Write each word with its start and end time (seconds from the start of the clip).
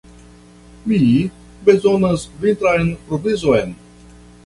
Mi 0.91 0.99
bezonas 1.69 2.25
vintran 2.47 2.93
provizon. 3.11 3.79